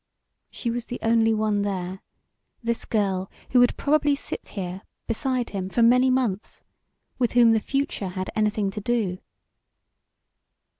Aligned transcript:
She 0.49 0.71
was 0.71 0.85
the 0.85 0.97
only 1.03 1.31
one 1.31 1.61
there, 1.61 2.01
this 2.63 2.85
girl 2.85 3.29
who 3.51 3.59
would 3.59 3.77
probably 3.77 4.15
sit 4.15 4.49
here 4.49 4.81
beside 5.05 5.51
him 5.51 5.69
for 5.69 5.83
many 5.83 6.09
months, 6.09 6.63
with 7.19 7.33
whom 7.33 7.51
the 7.51 7.59
future 7.59 8.07
had 8.07 8.31
anything 8.35 8.71
to 8.71 8.81
do. 8.81 9.19